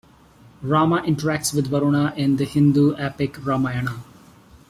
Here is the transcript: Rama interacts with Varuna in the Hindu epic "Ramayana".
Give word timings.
Rama 0.63 1.03
interacts 1.03 1.53
with 1.53 1.67
Varuna 1.67 2.11
in 2.17 2.37
the 2.37 2.43
Hindu 2.45 2.95
epic 2.97 3.35
"Ramayana". 3.45 4.01